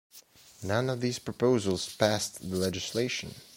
[0.63, 3.35] None of these proposals passed legislation.